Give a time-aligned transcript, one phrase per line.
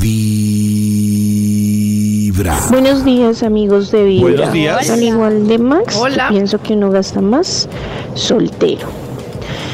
[0.00, 1.60] Vibra.
[2.70, 4.30] Buenos días amigos de Vibra.
[4.30, 4.88] Buenos días.
[4.88, 7.68] Al igual de Max, pienso que uno gasta más
[8.14, 8.88] soltero.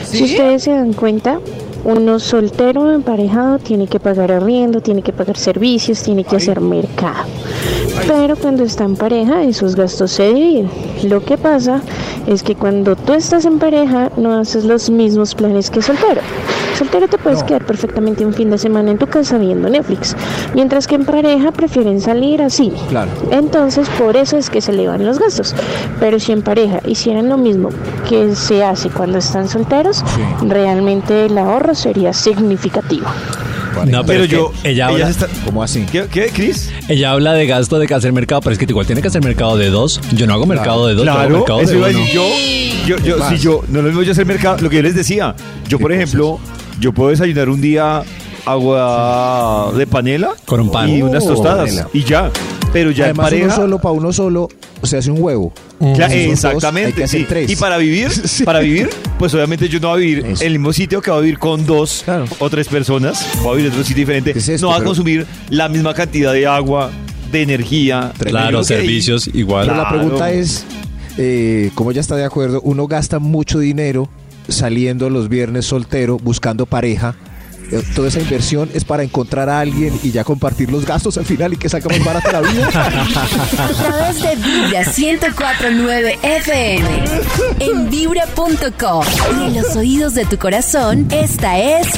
[0.04, 1.38] Si ustedes se dan cuenta,
[1.84, 7.26] uno soltero emparejado tiene que pagar arriendo, tiene que pagar servicios, tiene que hacer mercado.
[8.08, 10.68] Pero cuando está en pareja, esos gastos se dividen.
[11.04, 11.80] Lo que pasa
[12.26, 16.22] es que cuando tú estás en pareja, no haces los mismos planes que soltero.
[16.78, 20.14] Soltero te puedes quedar perfectamente un fin de semana en tu casa viendo Netflix,
[20.54, 22.72] mientras que en pareja prefieren salir así.
[22.88, 23.10] Claro.
[23.30, 25.54] Entonces, por eso es que se elevan los gastos.
[26.00, 27.70] Pero si en pareja hicieran lo mismo
[28.08, 30.04] que se hace cuando están solteros,
[30.42, 33.06] realmente el ahorro sería significativo.
[33.74, 35.84] Pero No, pero, es que yo- ella, ella habla, está- ¿Cómo así?
[35.90, 36.72] ¿Qué, qué, Cris?
[36.88, 39.22] ella habla de gasto de que hacer mercado, pero es que igual tiene que hacer
[39.22, 40.00] mercado de dos.
[40.14, 42.14] Yo no hago mercado de dos, yo hago Claro, mercado eso de iba a decir
[42.14, 42.96] yo.
[43.04, 45.34] Yo, si yo, no lo mismo yo hacer mercado, lo que yo les decía.
[45.68, 46.38] Yo, por ¿Qué ejemplo,
[46.80, 48.02] yo puedo desayunar un día
[48.44, 50.88] agua de panela Con un pan.
[50.88, 51.88] y unas Oh, tostadas panela.
[51.92, 52.30] y ya.
[52.72, 53.56] Pero ya Además, en uno pareja.
[53.62, 54.48] solo, para uno solo,
[54.82, 55.52] se hace un huevo.
[55.80, 56.86] Dos, exactamente.
[56.88, 57.26] hay que hacer sí.
[57.28, 57.50] tres.
[57.50, 58.44] Y para vivir, Sí.
[58.44, 60.42] para vivir, pues obviamente yo no voy a vivir Eso.
[60.42, 62.24] en el mismo sitio que voy a vivir con dos Claro.
[62.38, 63.26] o tres personas.
[63.42, 64.32] Voy a vivir en otro sitio diferente.
[64.32, 64.66] ¿Qué es esto?
[64.66, 66.90] no va a consumir la misma cantidad de agua,
[67.32, 68.12] de energía.
[68.18, 69.66] Claro, servicios igual.
[69.68, 70.64] Pero la pregunta es,
[71.16, 74.08] eh, como ya está de acuerdo, uno gasta mucho dinero
[74.48, 77.14] saliendo los viernes soltero, buscando pareja.
[77.72, 81.24] Eh, Toda esa inversión es para encontrar a alguien y ya compartir los gastos al
[81.24, 82.68] final y que saca más barata la vida.
[83.58, 86.88] A través de Vibra 1049 FM.
[87.58, 89.04] En vibra.com.
[89.40, 91.88] Y en los oídos de tu corazón, esta es.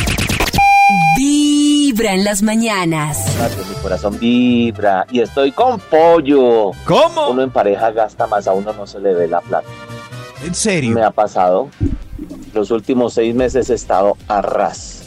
[1.18, 3.18] Vibra en las mañanas.
[3.68, 6.70] Mi corazón vibra y estoy con pollo.
[6.84, 7.28] ¿Cómo?
[7.30, 9.66] Uno en pareja gasta más, a uno no se le ve la plata.
[10.44, 10.94] ¿En serio?
[10.94, 11.68] Me ha pasado.
[12.54, 15.04] Los últimos seis meses he estado a ras.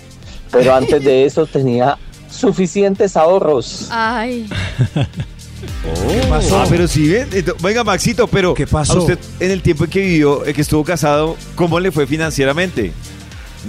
[0.52, 1.98] Pero antes de eso tenía
[2.30, 3.88] suficientes ahorros.
[3.92, 4.48] Ay,
[4.94, 6.62] ¿Qué pasó?
[6.62, 8.94] Ah, pero si ven, ento- venga Maxito, pero ¿Qué pasó?
[8.94, 12.08] a usted en el tiempo en que vivió, en que estuvo casado, ¿cómo le fue
[12.08, 12.92] financieramente?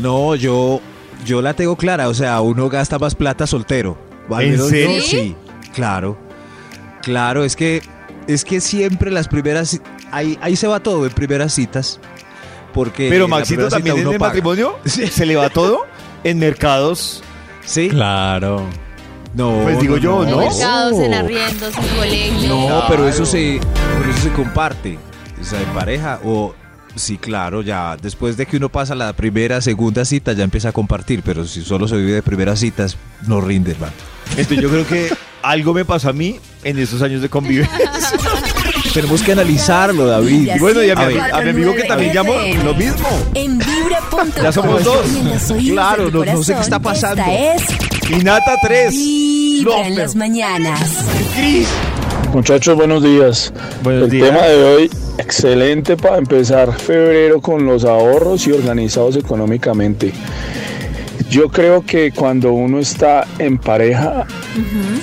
[0.00, 0.80] No, yo,
[1.26, 2.08] yo la tengo clara.
[2.08, 3.96] O sea, uno gasta más plata soltero.
[4.38, 5.02] ¿En yo, serio?
[5.02, 5.36] sí,
[5.74, 6.16] claro.
[7.02, 7.82] Claro, es que,
[8.26, 9.80] es que siempre las primeras...
[10.10, 11.98] Ahí, ahí se va todo en primeras citas.
[12.72, 14.28] Porque Pero en Maxito también en el paga.
[14.28, 15.86] matrimonio se le va todo
[16.24, 17.22] en mercados.
[17.64, 17.88] Sí.
[17.90, 18.66] Claro.
[19.34, 20.38] No, Pues digo yo, en ¿no?
[20.38, 22.44] mercados, en arriendos, en colegios.
[22.48, 22.84] No, Claro.
[22.88, 23.60] pero eso se,
[23.98, 24.98] pero eso se comparte.
[25.40, 26.54] O sea, en pareja o
[26.94, 30.72] sí, claro, ya después de que uno pasa la primera, segunda cita ya empieza a
[30.72, 32.96] compartir, pero si solo se vive de primeras citas
[33.26, 33.92] no rinde, hermano.
[34.36, 35.08] Entonces yo creo que
[35.42, 37.78] algo me pasó a mí en esos años de convivencia.
[38.94, 40.50] Tenemos que analizarlo, David.
[40.60, 41.20] Bueno, y a mi, A ver.
[41.34, 43.08] a mi amigo que también llamó, lo mismo.
[43.34, 44.28] En vibra.com.
[44.42, 45.06] Ya somos dos.
[45.70, 47.22] Claro, no- no sé qué está pasando.
[47.22, 47.62] Esta es.
[48.10, 48.90] Y Nata 3.
[48.92, 50.80] Vibra No, en las mañanas.
[51.34, 51.68] Cris.
[52.34, 53.52] Muchachos, buenos días.
[53.82, 54.28] Buenos El días.
[54.30, 60.12] tema de hoy, excelente para empezar febrero con los ahorros y organizados económicamente.
[61.32, 64.26] Yo creo que cuando uno está en pareja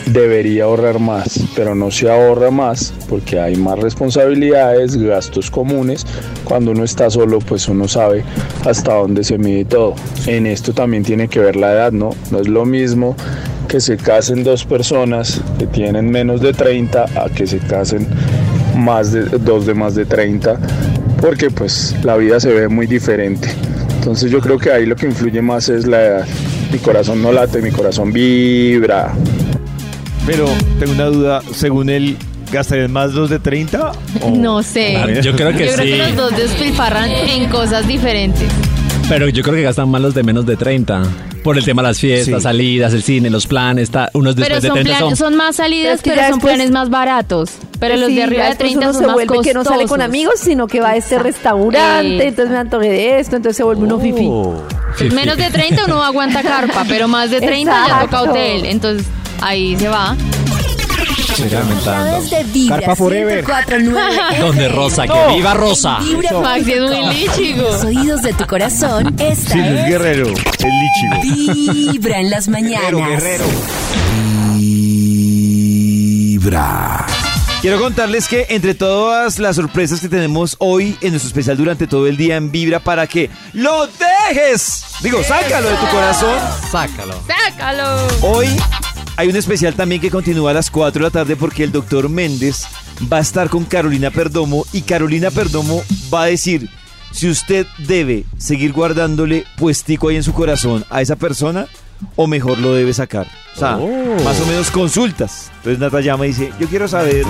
[0.06, 6.06] debería ahorrar más, pero no se ahorra más porque hay más responsabilidades, gastos comunes.
[6.44, 8.24] Cuando uno está solo, pues uno sabe
[8.64, 9.96] hasta dónde se mide todo.
[10.28, 12.12] En esto también tiene que ver la edad, ¿no?
[12.30, 13.16] No es lo mismo
[13.68, 18.08] que se casen dos personas que tienen menos de 30 a que se casen
[18.76, 20.60] más de dos de más de 30
[21.20, 23.50] porque pues la vida se ve muy diferente
[24.00, 26.28] entonces yo creo que ahí lo que influye más es la edad
[26.72, 29.14] mi corazón no late mi corazón vibra
[30.26, 30.46] Pero
[30.80, 32.16] tengo una duda, según él,
[32.52, 33.92] ¿gastarían más los de 30?
[34.22, 34.96] o- No sé.
[34.98, 35.22] A ver.
[35.24, 35.92] Yo creo que Yo creo sí.
[35.92, 38.48] que los dos despilfarran en cosas diferentes.
[39.08, 41.02] Pero yo creo que gastan más los de menos de 30.
[41.44, 42.44] Por el tema de las fiestas, Sí.
[42.44, 45.18] salidas, el cine, los planes, ta- unos Pero después de son, 30 plan- son...
[45.18, 47.52] son más Pero salidas, es que pero, ya son después- planes más baratos.
[47.80, 49.64] Pero los Sí, de arriba de después 30 uno son se más vuelve que no
[49.64, 50.06] sale con costosos.
[50.06, 52.28] amigos, sino que va a este restaurante, Eh.
[52.28, 53.96] entonces me antojé de esto, entonces se vuelve uno.
[53.96, 54.64] Oh.
[54.98, 58.30] Pues menos de 30 uno aguanta carpa, pero más de 30 ya toca Exacto.
[58.32, 58.66] hotel.
[58.66, 59.08] Entonces
[59.42, 60.16] ahí se va.
[61.40, 63.36] De Vibra Carpa Forever.
[63.46, 64.12] 1049
[64.42, 64.68] Donde.
[64.68, 65.98] Rosa, que viva Rosa.
[66.02, 66.42] En Vibra.com.
[66.44, 67.62] Maxi es muy En lichigo.
[67.64, 69.88] los oídos de tu corazón, esta Sí, es.
[69.88, 70.34] Guerrero, el
[71.22, 71.22] lichigo.
[71.94, 72.92] Vibra en las mañanas.
[76.30, 77.06] Vibra.
[77.62, 82.08] Quiero contarles que entre todas las sorpresas que tenemos hoy en nuestro especial durante todo
[82.08, 86.40] el día en Vibra para que lo dejes, digo, sácalo de tu corazón.
[86.72, 87.22] Sácalo.
[87.28, 88.08] ¡Sácalo!
[88.22, 88.48] Hoy
[89.18, 92.08] hay un especial también que continúa a las 4 de la tarde porque el doctor
[92.08, 92.64] Méndez
[93.12, 95.84] va a estar con Carolina Perdomo y Carolina Perdomo
[96.14, 96.70] va a decir
[97.12, 101.68] si usted debe seguir guardándole puestico ahí en su corazón a esa persona
[102.16, 103.28] o mejor lo debe sacar.
[103.56, 104.24] O sea, Oh.
[104.24, 105.52] más o menos consultas.
[105.58, 107.26] Entonces Nata llama y dice, yo quiero saber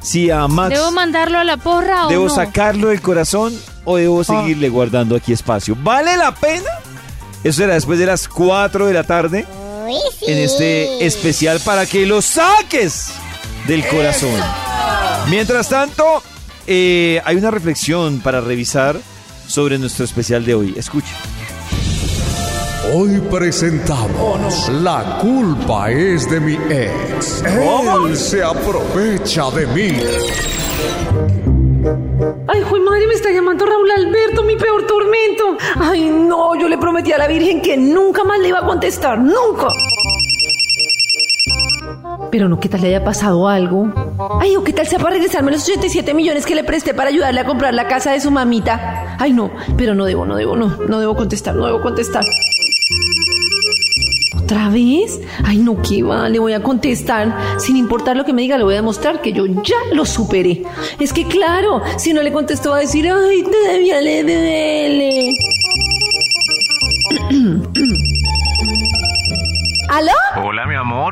[0.00, 2.34] si a Max ¿Debo mandarlo a la porra o debo no?
[2.34, 3.54] sacarlo del corazón
[3.84, 5.76] o debo seguirle guardando aquí espacio.
[5.80, 6.70] ¿Vale la pena?
[7.44, 9.44] Eso será después de las 4 de la tarde
[10.26, 13.12] en este especial para que lo saques
[13.68, 14.40] del corazón.
[15.28, 16.22] Mientras tanto,
[16.66, 18.96] eh, hay una reflexión para revisar
[19.46, 20.74] sobre nuestro especial de hoy.
[20.76, 21.06] Escuche.
[22.94, 27.42] Hoy presentamos La culpa es de mi ex.
[27.42, 29.92] Él se aprovecha de mí.
[32.46, 35.56] Ay, juez madre, me está llamando Raúl Alberto, mi peor tormento.
[35.80, 39.18] Ay, no, yo le prometí a la Virgen que nunca más le iba a contestar,
[39.18, 39.68] nunca.
[42.30, 43.92] Pero no, ¿qué tal le haya pasado algo?
[44.40, 47.40] Ay, o qué tal sea para regresarme los 87 millones que le presté para ayudarle
[47.40, 49.16] a comprar la casa de su mamita.
[49.18, 52.24] Ay, no, pero no debo, no debo, no, no debo contestar, no debo contestar.
[54.46, 55.20] ¿Otra vez?
[55.42, 57.58] Ay, no, qué va, le voy a contestar.
[57.58, 60.62] Sin importar lo que me diga, le voy a demostrar que yo ya lo superé.
[61.00, 65.30] Es que claro, si no le contesto va a decir, ay, todavía le duele.
[69.88, 70.12] ¿Aló?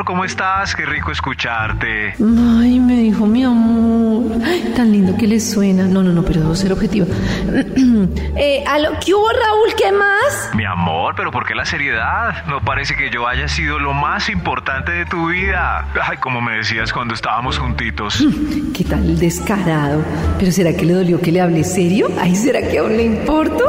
[0.05, 0.77] Amor, ¿cómo estás?
[0.77, 2.15] Qué rico escucharte.
[2.19, 4.39] Ay, me dijo mi amor.
[4.45, 5.87] Ay, tan lindo que le suena.
[5.87, 7.07] No, no, no, pero debo ser objetiva.
[8.37, 8.65] eh.
[9.05, 9.75] ¿Qué hubo, Raúl?
[9.79, 10.51] ¿Qué más?
[10.55, 12.45] Mi amor, pero ¿por qué la seriedad?
[12.47, 15.89] No parece que yo haya sido lo más importante de tu vida.
[16.03, 18.23] Ay, como me decías cuando estábamos juntitos.
[18.77, 20.05] ¿Qué tal el descarado?
[20.39, 22.09] ¿Pero será que le dolió que le hable serio?
[22.21, 23.65] Ay, ¿será que aún le importo?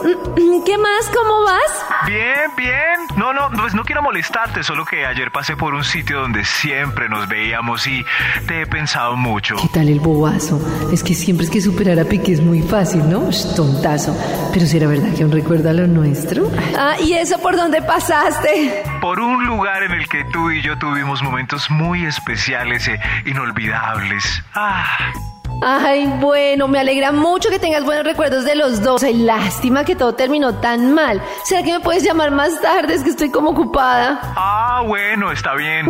[0.66, 1.10] ¿Qué más?
[1.14, 2.06] ¿Cómo vas?
[2.06, 3.00] Bien, bien.
[3.16, 7.08] No, no, pues no quiero molestarte, solo que ayer pasé por un sitio donde siempre
[7.08, 8.04] nos veíamos y
[8.46, 9.56] te he pensado mucho.
[9.56, 10.60] ¿Qué tal el bobazo?
[10.92, 13.20] Es que siempre es que superar a Piqué es muy fácil, ¿no?
[13.20, 14.16] Ush, tontazo.
[14.52, 16.50] Pero ¿será verdad que aún recuerda lo nuestro?
[16.78, 18.82] Ah, ¿y eso por dónde pasaste?
[19.00, 24.42] Por un lugar en el que tú y yo tuvimos momentos muy especiales e inolvidables.
[24.54, 24.86] Ah.
[25.62, 29.02] Ay, bueno, me alegra mucho que tengas buenos recuerdos de los dos.
[29.02, 31.20] Ay, lástima que todo terminó tan mal.
[31.44, 32.94] ¿Será que me puedes llamar más tarde?
[32.94, 34.20] Es que estoy como ocupada.
[34.36, 35.84] Ah, bueno, está bien.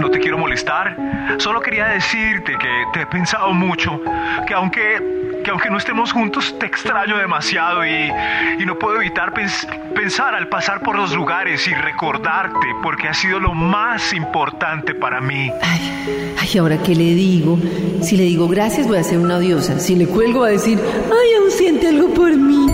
[0.00, 0.96] No te quiero molestar.
[1.38, 4.00] Solo quería decirte que te he pensado mucho.
[4.46, 8.10] Que aunque, que aunque no estemos juntos, te extraño demasiado y,
[8.58, 9.64] y no puedo evitar pens-
[9.94, 15.20] pensar al pasar por los lugares y recordarte porque ha sido lo más importante para
[15.20, 15.48] mí.
[16.40, 17.58] Ay, ¿ahora qué le digo?
[18.02, 19.78] Si le digo gracias, voy a ser una odiosa.
[19.78, 22.66] Si le cuelgo, va a decir, ay, aún siente algo por mí.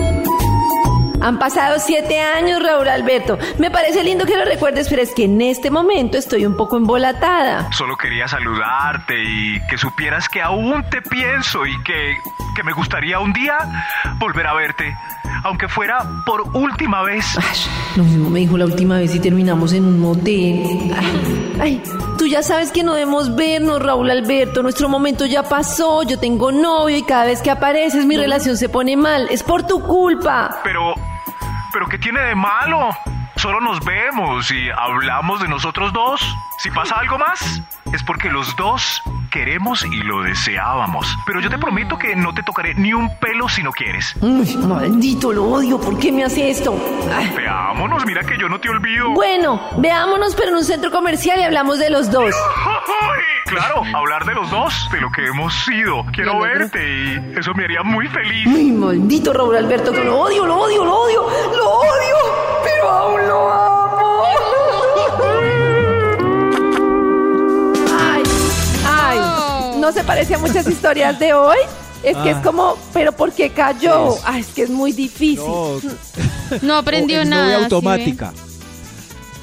[1.23, 3.37] Han pasado siete años, Raúl Alberto.
[3.57, 6.75] Me parece lindo que lo recuerdes, pero es que en este momento estoy un poco
[6.75, 7.71] embolatada.
[7.71, 12.17] Solo quería saludarte y que supieras que aún te pienso y que,
[12.57, 13.57] que me gustaría un día
[14.17, 14.93] volver a verte,
[15.45, 17.25] aunque fuera por última vez.
[17.95, 20.93] Lo mismo me dijo la última vez y terminamos en un motel.
[20.93, 21.83] Ay, ay,
[22.17, 24.61] tú ya sabes que no debemos vernos, Raúl Alberto.
[24.61, 26.03] Nuestro momento ya pasó.
[26.03, 29.29] Yo tengo novio y cada vez que apareces mi relación se pone mal.
[29.31, 30.59] Es por tu culpa.
[30.65, 30.95] Pero,
[31.73, 32.89] pero ¿qué tiene de malo?
[33.35, 36.21] Solo nos vemos y hablamos de nosotros dos.
[36.59, 37.61] Si pasa algo más,
[37.91, 41.17] es porque los dos queremos y lo deseábamos.
[41.25, 44.15] Pero yo te prometo que no te tocaré ni un pelo si no quieres.
[44.21, 45.81] Uy, maldito, lo odio.
[45.81, 46.79] ¿Por qué me hace esto?
[47.11, 47.33] Ay.
[47.35, 49.09] Veámonos, mira que yo no te olvido.
[49.11, 52.33] Bueno, veámonos, pero en un centro comercial y hablamos de los dos.
[53.45, 56.05] Claro, hablar de los dos, de lo que hemos sido.
[56.11, 58.47] Quiero verte y eso me haría muy feliz.
[58.73, 61.27] Maldito Raúl Alberto, que lo odio, lo odio, lo odio,
[69.83, 71.57] no se parece a muchas historias de hoy.
[72.03, 72.31] Es que Ah.
[72.31, 74.15] es como, pero ¿por qué cayó?
[74.25, 75.43] Ay, es que es muy difícil.
[76.61, 77.63] No aprendió exnovia nada.
[77.65, 78.31] automática.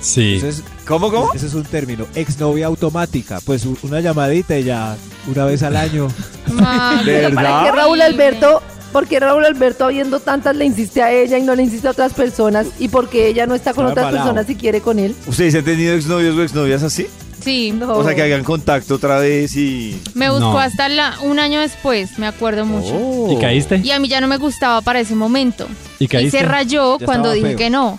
[0.01, 0.37] Sí.
[0.37, 1.33] Ese es- ¿Cómo, cómo?
[1.35, 2.07] Ese es un término.
[2.15, 3.39] Exnovia automática.
[3.45, 4.97] Pues una llamadita y ya
[5.29, 6.09] una vez al año.
[6.53, 7.05] Max.
[7.05, 8.63] ¿De ¿Para qué Raúl Alberto?
[8.93, 12.13] porque Raúl Alberto habiendo tantas le insiste a ella y no le insiste a otras
[12.15, 12.67] personas?
[12.79, 15.15] ¿Y porque ella no está con Está otras personas y quiere con él?
[15.27, 17.07] ¿Ustedes han tenido exnovios o exnovias así?
[17.43, 17.73] Sí.
[17.87, 20.01] O sea, que hagan contacto otra vez y...
[20.15, 20.59] Me buscó No.
[20.59, 22.95] hasta la- un año después, me acuerdo mucho.
[22.95, 23.33] Oh.
[23.33, 23.81] ¿Y caíste?
[23.83, 25.67] Y a mí ya no me gustaba para ese momento.
[25.99, 26.39] ¿Y caíste?
[26.41, 27.57] se rayó Ya cuando estaba dije feo.
[27.57, 27.99] que no.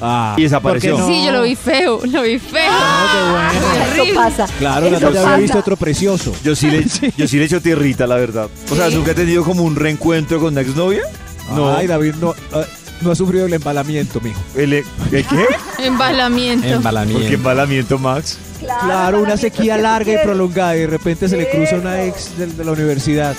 [0.00, 0.96] Ah, y desapareció.
[0.96, 1.18] ¿Por qué no?
[1.20, 2.70] Sí, yo lo vi feo, lo vi feo.
[3.94, 4.46] Eso pasa.
[4.58, 5.36] Claro, Eso Natalia había pasa.
[5.42, 6.32] visto otro precioso.
[6.44, 6.84] Yo sí le,
[7.16, 8.48] yo sí le echo tierrita, la verdad.
[8.70, 8.96] O sea, ¿Sí?
[8.96, 11.02] ¿nunca he tenido como un reencuentro con una exnovia?
[11.54, 11.74] No.
[11.74, 12.64] Ay, David no, ah,
[13.04, 14.40] no ha sufrido el embalamiento, mijo.
[14.56, 15.24] ¿El, el qué?
[15.84, 16.66] Embalamiento.
[16.80, 18.38] ¿Por qué embalamiento, Max?
[18.60, 22.46] Claro, una sequía larga y prolongada y de repente se le cruza una ex de,
[22.46, 23.36] de la universidad.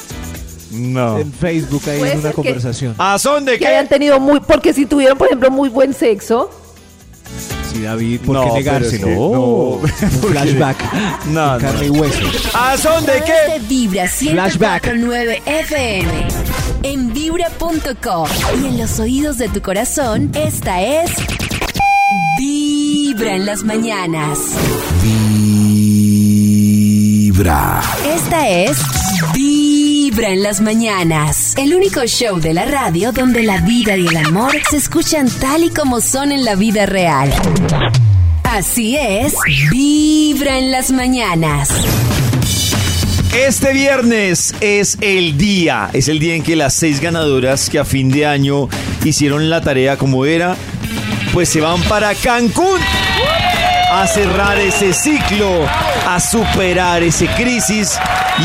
[0.71, 1.19] No.
[1.19, 2.95] en Facebook ahí en una conversación.
[2.97, 3.93] ¿A son de Que hayan qué?
[3.95, 4.39] tenido muy.
[4.41, 6.49] Porque si tuvieron, por ejemplo, muy buen sexo.
[7.71, 9.87] Sí, David, ¿por No, qué es que- No, un
[10.31, 10.77] flashback.
[11.27, 11.59] No, no.
[11.59, 12.19] Carne y hueso.
[12.53, 13.53] ¿A son de Través qué?
[13.53, 14.85] de Vibra Flashback.
[14.85, 16.27] 104.9 FM.
[16.87, 18.27] En vibra.com.
[18.61, 21.09] Y en los oídos de tu corazón, esta es.
[22.37, 24.37] Vibra en las mañanas.
[26.61, 27.81] Vibra.
[28.15, 28.77] Esta es.
[29.33, 31.55] Vibra en las mañanas.
[31.57, 35.63] El único show de la radio donde la vida y el amor se escuchan tal
[35.63, 37.33] y como son en la vida real.
[38.43, 39.33] Así es.
[39.71, 41.71] Vibra en las mañanas.
[43.35, 47.83] Este viernes es el día, es el día en que las seis ganadoras que a
[47.83, 48.69] fin de año
[49.03, 50.55] hicieron la tarea como era,
[51.33, 52.79] pues se van para Cancún
[53.91, 55.67] a cerrar ese ciclo,
[56.05, 57.97] a superar ese crisis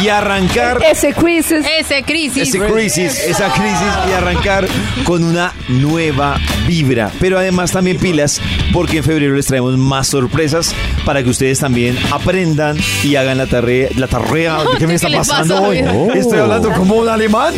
[0.02, 1.64] y arrancar Ese crisis.
[1.78, 2.48] Ese crisis.
[2.48, 4.66] ese crisis, esa crisis y arrancar
[5.04, 7.10] con una nueva vibra.
[7.20, 8.40] Pero además también pilas,
[8.72, 10.74] porque en febrero les traemos más sorpresas
[11.04, 13.88] para que ustedes también aprendan y hagan la tarea.
[13.96, 15.78] La tarea, ¿qué me ¿Qué está pasando pasa, hoy?
[16.14, 17.54] Estoy hablando como un alemán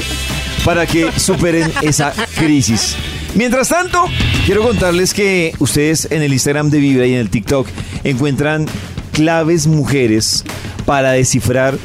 [0.65, 2.97] para que superen esa crisis.
[3.35, 4.05] Mientras tanto,
[4.45, 7.67] quiero contarles que ustedes en el Instagram de Vibra y en el TikTok
[8.05, 8.67] encuentran
[9.13, 10.45] claves mujeres
[10.85, 11.79] para descifrar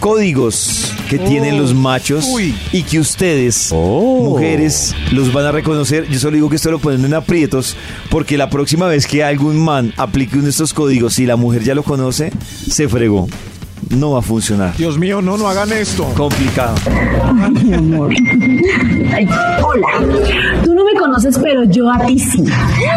[0.00, 2.26] códigos que tienen los machos
[2.72, 6.08] y que ustedes, mujeres, los van a reconocer.
[6.08, 7.76] Yo solo digo que esto lo ponen en aprietos
[8.10, 11.62] porque la próxima vez que algún man aplique uno de estos códigos y la mujer
[11.62, 12.32] ya lo conoce,
[12.68, 13.28] se fregó.
[13.90, 14.74] No va a funcionar.
[14.76, 16.04] Dios mío, no, no hagan esto.
[16.16, 16.74] Complicado.
[17.62, 18.10] mi amor.
[19.14, 19.28] Ay,
[19.62, 19.86] hola.
[20.64, 22.42] Tú no me conoces, pero yo a ti sí.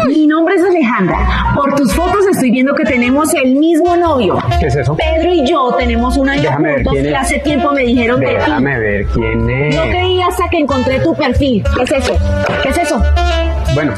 [0.08, 1.52] Mi nombre es Alejandra.
[1.54, 4.38] Por tus fotos estoy viendo que tenemos el mismo novio.
[4.58, 4.96] ¿Qué es eso?
[4.96, 7.16] Pedro y yo tenemos un año Déjame ver juntos quién que es.
[7.18, 8.32] hace tiempo me dijeron de ti.
[8.34, 9.74] Déjame ver quién es.
[9.74, 11.62] No creí hasta que encontré tu perfil.
[11.76, 12.16] ¿Qué es eso?
[12.62, 13.02] ¿Qué es eso?
[13.74, 13.92] Bueno,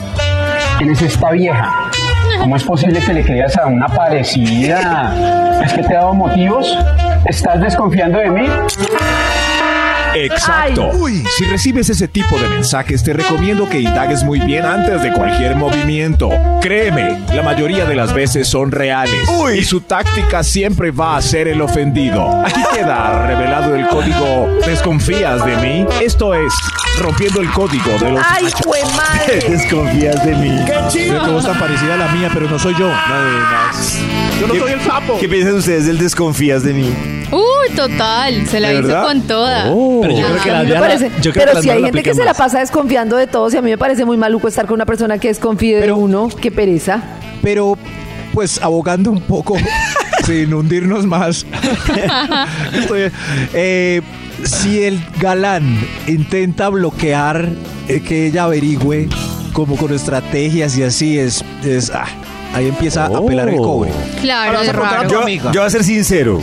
[0.78, 1.90] ¿quién es esta vieja?
[2.38, 5.61] ¿Cómo es posible que le creas a una parecida?
[5.64, 6.76] ¿Es que te ha dado motivos?
[7.26, 8.47] ¿Estás desconfiando de mí?
[10.14, 10.90] Exacto.
[10.94, 15.12] Uy, si recibes ese tipo de mensajes, te recomiendo que indagues muy bien antes de
[15.12, 16.30] cualquier movimiento.
[16.60, 19.28] Créeme, la mayoría de las veces son reales.
[19.56, 22.42] Y su táctica siempre va a ser el ofendido.
[22.44, 25.86] Aquí queda revelado el código ¿Desconfías de mí?
[26.02, 26.52] Esto es
[26.98, 29.40] rompiendo el código de los ¡Ay, fue madre!
[29.48, 30.58] Desconfías de mí.
[31.10, 32.90] Veo que vos tan parecida a la mía, pero no soy yo.
[34.40, 35.18] Yo no ¿Qué- soy el sapo.
[35.18, 36.94] ¿Qué piensan ustedes del desconfías de mí?
[37.30, 38.46] Uy, total.
[38.46, 39.04] Se la ¿De hizo verdad?
[39.04, 39.62] con toda.
[39.64, 41.87] Pero yo creo que la Diana- parece- yo creo que pero la si hay la
[41.87, 42.38] gente que aplica se la más.
[42.38, 45.18] pasa desconfiando de todos y a mí me parece muy maluco estar con una persona
[45.18, 46.28] que desconfíe de uno.
[46.40, 47.02] Qué pereza.
[47.42, 47.76] Pero,
[48.32, 49.56] pues, abogando un poco,
[50.26, 51.46] sin hundirnos más.
[52.72, 53.10] Estoy-
[53.54, 54.02] eh,
[54.44, 57.48] si el galán intenta bloquear
[57.88, 59.08] eh, que ella averigüe,
[59.52, 62.04] como con estrategias y así, es, es ah,
[62.54, 63.90] ahí empieza a pelar el cobre.
[64.20, 65.08] Claro, es raro.
[65.08, 66.40] Yo, yo voy a ser sincero.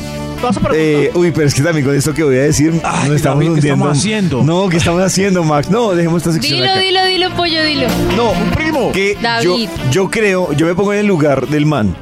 [0.73, 3.45] Eh, uy, pero es que también con esto que voy a decir, no estamos David,
[3.45, 3.57] ¿qué hundiendo.
[3.59, 4.43] estamos haciendo?
[4.43, 5.69] No, ¿qué estamos haciendo, Max?
[5.69, 6.79] No, dejemos esta sección Dilo, acá.
[6.79, 7.87] dilo, dilo, pollo, dilo.
[8.15, 8.91] No, un primo.
[8.91, 9.69] Que yo, David.
[9.91, 11.95] yo creo, yo me pongo en el lugar del man.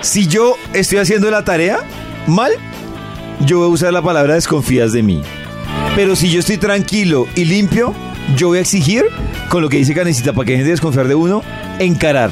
[0.00, 1.78] Si yo estoy haciendo la tarea
[2.26, 2.52] mal,
[3.46, 5.22] yo voy a usar la palabra desconfías de mí.
[5.96, 7.94] Pero si yo estoy tranquilo y limpio,
[8.36, 9.04] yo voy a exigir,
[9.48, 11.42] con lo que dice Canecita, para que de desconfiar de uno,
[11.78, 12.30] encarar.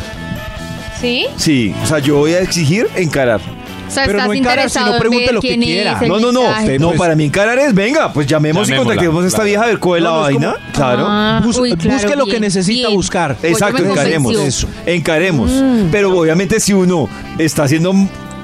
[1.01, 1.27] ¿Sí?
[1.37, 3.41] Sí, o sea, yo voy a exigir encarar.
[3.89, 6.43] O sea, estás interesado en ver quién es, el No, no, no.
[6.43, 6.79] mensaje.
[6.79, 9.47] No, para mí encarar es, venga, pues llamemos y Llamémosla, contactemos a esta claro.
[9.47, 10.53] vieja a ver cuál es la No, no, es vaina.
[10.55, 11.05] como- Claro.
[11.09, 12.97] Ah, Bus- uy, claro, busque lo que bien, necesita bien.
[12.97, 13.37] buscar.
[13.43, 14.33] Exacto, me encaremos.
[14.33, 14.69] convenció.
[14.69, 14.79] Eso.
[14.87, 15.51] Encaremos.
[15.51, 15.89] Mm.
[15.91, 17.93] Pero obviamente si uno está haciendo,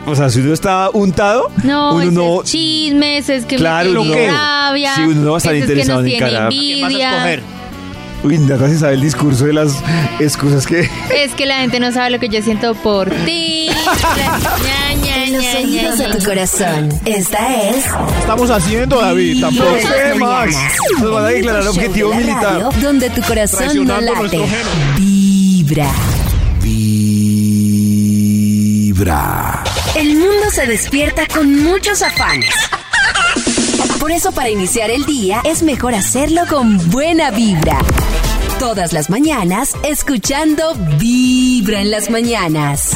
[0.07, 2.43] o sea, si uno está untado, No, uno ese no...
[2.43, 4.33] es chismes, es que Claro, me tiene bloqueo.
[4.35, 4.95] rabia.
[4.97, 6.53] Sí, uno no va a estar ese es que interesado en tiene encarar.
[6.53, 7.41] envidia.
[8.25, 9.83] Uy, Nata se sabe el discurso de las
[10.19, 10.89] excusas que...
[11.15, 13.69] Es que la gente no sabe lo que yo siento por ti.
[15.35, 16.89] los oídos de tu corazón.
[17.05, 17.85] Esta es.
[18.21, 19.77] Estamos haciendo, David, tampoco.
[19.77, 20.73] Las mañanas.
[21.01, 22.43] Nos van a El declarar objetivo de militar.
[22.43, 24.41] radio Donde tu corazón no late.
[24.97, 25.91] Vibra.
[28.85, 29.65] Vibra.
[29.95, 32.55] El mundo se despierta con muchos afanes.
[34.01, 37.79] Por eso para iniciar el día es mejor hacerlo con buena vibra.
[38.59, 42.95] Todas las mañanas escuchando Vibra en las mañanas.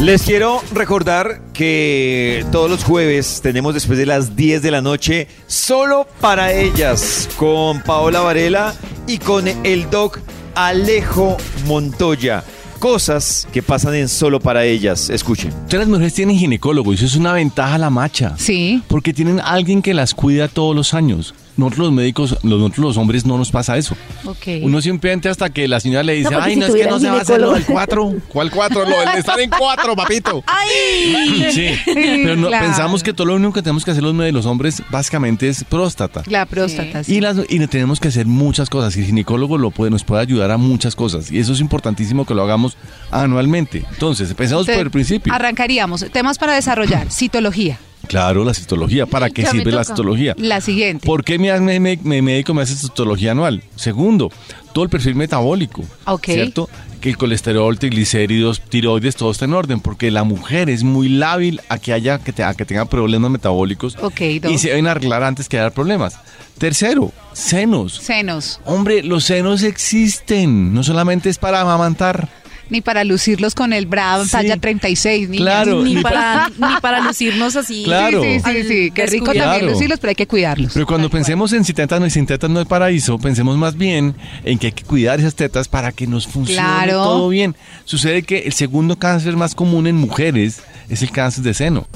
[0.00, 5.28] Les quiero recordar que todos los jueves tenemos después de las 10 de la noche
[5.46, 8.74] solo para ellas con Paola Varela
[9.06, 10.18] y con el doc
[10.54, 12.42] Alejo Montoya.
[12.78, 15.10] cosas que pasan en solo para ellas.
[15.10, 15.50] Escuchen.
[15.68, 18.34] Todas las mujeres tienen ginecólogo y eso es una ventaja a la macha.
[18.38, 18.82] Sí.
[18.88, 21.34] Porque tienen alguien que las cuida todos los años.
[21.56, 23.96] Nosotros los médicos, nosotros los hombres no nos pasa eso.
[24.24, 24.46] Ok.
[24.62, 26.98] Uno simplemente hasta que la señora le dice, No, ay, si no es que no
[26.98, 27.72] se va a hacer lo del ginecólogo".
[27.74, 28.22] cuatro.
[28.28, 28.84] ¿Cuál cuatro?
[28.88, 30.42] Lo del estar en cuatro, papito.
[30.46, 31.48] ¡Ay!
[31.52, 32.66] Sí, pero no- Claro.
[32.66, 36.22] pensamos que todo lo único que tenemos que hacer los, los hombres básicamente es próstata.
[36.26, 37.16] La próstata, sí.
[37.16, 38.96] Y, las, y le tenemos que hacer muchas cosas.
[38.96, 41.30] Y el ginecólogo lo puede, nos puede ayudar a muchas cosas.
[41.30, 42.76] Y eso es importantísimo que lo hagamos
[43.10, 43.84] anualmente.
[43.92, 45.32] Entonces, empezamos por el principio.
[45.32, 46.06] Arrancaríamos.
[46.12, 47.10] Temas para desarrollar.
[47.10, 47.78] Citología.
[48.10, 49.06] Claro, la citología.
[49.06, 50.34] ¿Para qué Ya sirve la citología?
[50.36, 51.06] La siguiente.
[51.06, 51.48] ¿Por qué mi,
[51.78, 53.62] mi- médico me hace citología anual?
[53.76, 54.32] Segundo,
[54.72, 55.84] todo el perfil metabólico.
[56.06, 56.24] Ok.
[56.24, 56.68] ¿Cierto?
[57.00, 59.78] Que el colesterol, triglicéridos, tiroides, todo está en orden.
[59.80, 63.30] Porque la mujer es muy lábil a que haya, que, te- a que tenga problemas
[63.30, 63.96] metabólicos.
[64.02, 66.18] Ok, Y se deben arreglar antes que dar problemas.
[66.58, 67.94] Tercero, senos.
[67.94, 68.60] Senos.
[68.66, 70.74] Hombre, los senos existen.
[70.74, 72.28] No solamente es para amamantar.
[72.70, 74.30] Ni para lucirlos con el bra Sí.
[74.30, 75.42] talla 36, niñas.
[75.42, 77.82] Claro, Ni ni para, ni para lucirnos así.
[77.90, 78.22] Claro.
[78.22, 78.90] Sí, sí, sí, sí.
[78.92, 80.72] Qué rico también lucirlos, pero hay que cuidarlos.
[80.72, 84.14] Pero cuando pensemos en si tetas no, sin tetas no hay paraíso, pensemos más bien
[84.44, 87.02] en que hay que cuidar esas tetas para que nos funcione Claro.
[87.02, 87.56] todo bien.
[87.84, 91.86] Sucede que el segundo cáncer más común en mujeres es el cáncer de seno.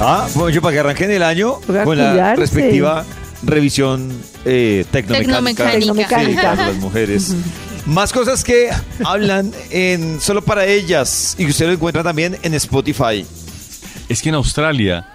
[0.00, 1.54] Ah, bueno, yo para que arranquen el año
[1.84, 3.04] con la respectiva
[3.42, 4.12] revisión
[4.44, 6.30] eh, tecnomecánica, Tecnomecánica.
[6.40, 7.34] sí, para las mujeres.
[7.86, 8.68] Más cosas que
[9.04, 13.24] hablan en solo para ellas y que usted lo encuentra también en Spotify.
[14.08, 15.06] Es que en Australia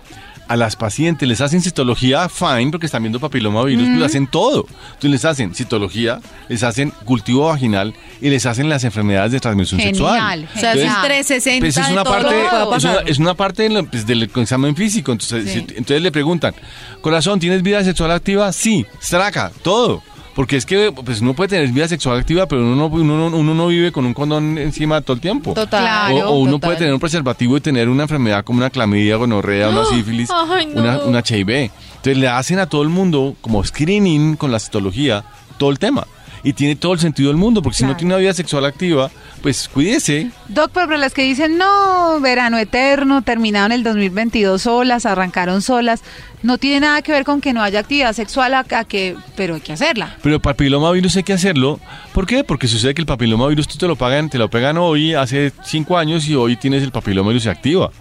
[0.47, 3.93] a las pacientes les hacen citología fine porque están viendo papilomavirus, Mm.
[3.97, 4.65] pues hacen todo.
[4.69, 9.79] Entonces les hacen citología, les hacen cultivo vaginal y les hacen las enfermedades de transmisión
[9.79, 10.19] sexual.
[10.19, 10.49] Genial.
[10.55, 12.35] O sea, es Entonces, un 360 Pues es una parte,
[12.77, 15.11] es una, es una parte de lo- pues, del examen físico.
[15.13, 15.51] Entonces, Sí.
[15.67, 16.53] si- entonces le preguntan,
[17.01, 18.51] corazón, ¿tienes vida sexual activa?
[18.51, 20.03] Sí, straca, todo.
[20.35, 23.37] Porque es que pues uno puede tener vida sexual activa, pero uno no, uno, no-
[23.37, 25.53] uno no vive con un condón encima todo el tiempo.
[25.53, 25.81] Total.
[25.83, 26.67] Claro, o, o uno total.
[26.69, 30.67] puede tener un preservativo y tener una enfermedad como una clamidia, gonorrea, una sífilis, Ay,
[30.67, 30.81] no.
[30.81, 31.49] una, una HIV.
[31.49, 35.23] Entonces le hacen a todo el mundo como screening con la citología
[35.57, 36.07] todo el tema.
[36.43, 39.11] Y tiene todo el sentido del mundo, porque si no tiene una vida sexual activa,
[39.41, 40.31] pues cuídese.
[40.47, 46.01] Doc, pero para las que dicen, no, verano eterno, terminaron el 2022 solas, arrancaron solas,
[46.41, 49.55] no tiene nada que ver con que no haya actividad sexual, a, a que, pero
[49.55, 50.17] hay que hacerla.
[50.23, 51.79] Pero el papilomavirus hay que hacerlo.
[52.13, 52.43] ¿Por qué?
[52.43, 55.97] Porque sucede que el papilomavirus tú te lo pagan, te lo pegan hoy, hace cinco
[55.97, 57.91] años, y hoy tienes el papilomavirus se activa.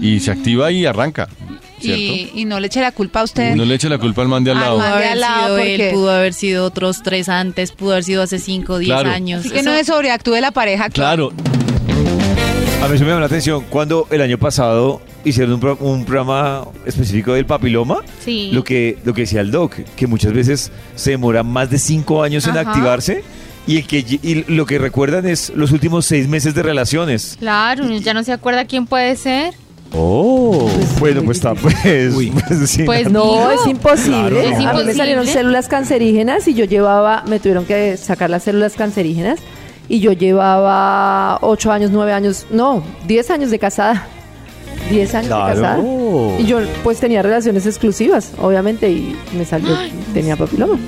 [0.00, 1.28] Y se activa y arranca.
[1.84, 3.54] Y, y no le eche la culpa a usted.
[3.54, 4.78] No le eche la culpa al man de al Al lado.
[4.78, 7.72] man Pudo de haber al lado, sido porque- él, pudo haber sido otros tres antes,
[7.72, 9.10] pudo haber sido hace cinco, diez Claro.
[9.10, 9.40] años.
[9.40, 10.88] Así que Eso- no es sobreactúe la pareja.
[10.90, 11.32] Claro,
[12.82, 16.04] A mí se me llama la atención cuando el año pasado hicieron un, pro- un
[16.04, 18.00] programa específico del papiloma.
[18.24, 18.50] Sí.
[18.52, 22.24] Lo que, lo que decía el doc, que muchas veces se demora más de cinco
[22.24, 23.22] años en activarse
[23.68, 27.36] y, el que, y lo que recuerdan es los últimos seis meses de relaciones.
[27.38, 29.54] Claro, ya no se acuerda quién puede ser.
[29.94, 31.74] Oh, bueno, pues está, pues.
[31.84, 33.50] pues, sí, Pues no.
[33.50, 34.40] Es imposible.
[34.48, 34.94] Es A mí me imposible.
[34.94, 39.38] salieron células cancerígenas y yo llevaba, me tuvieron que sacar las células cancerígenas
[39.88, 44.06] y yo llevaba 8 años, 9 años, no, 10 años de casada.
[44.90, 45.46] 10 años Claro.
[45.46, 46.40] de casada.
[46.40, 49.76] Y yo pues tenía relaciones exclusivas, obviamente, y me salió,
[50.14, 50.78] tenía papiloma.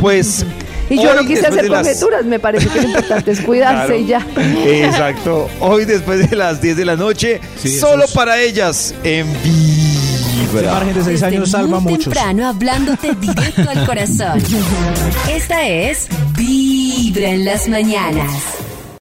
[0.00, 0.44] Pues.
[0.92, 4.06] Y yo no quise hacer las- conjeturas, me parece que lo importante es cuidarse y
[4.06, 4.26] ya.
[4.66, 5.48] Exacto.
[5.60, 10.72] Hoy después de las 10 de la noche, Sí, solo es- para ellas en Vibra.
[10.72, 12.12] margen de seis Desde años salva a muy muchos.
[12.12, 14.42] temprano hablándote directo al corazón.
[15.30, 18.30] Esta es Vibra en las mañanas.